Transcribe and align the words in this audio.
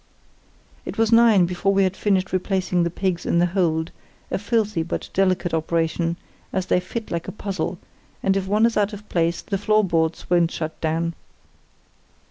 "It 0.83 0.97
was 0.97 1.11
nine 1.11 1.45
before 1.45 1.75
we 1.75 1.83
had 1.83 1.95
finished 1.95 2.33
replacing 2.33 2.81
the 2.81 2.89
pigs 2.89 3.23
in 3.23 3.37
the 3.37 3.45
hold, 3.45 3.91
a 4.31 4.39
filthy 4.39 4.81
but 4.81 5.11
delicate 5.13 5.53
operation, 5.53 6.17
as 6.51 6.65
they 6.65 6.79
fit 6.79 7.11
like 7.11 7.27
a 7.27 7.31
puzzle, 7.31 7.77
and 8.23 8.35
if 8.35 8.47
one 8.47 8.65
is 8.65 8.75
out 8.75 8.93
of 8.93 9.07
place 9.09 9.43
the 9.43 9.59
floor 9.59 9.83
boards 9.83 10.27
won't 10.27 10.49
shut 10.49 10.81
down. 10.81 11.13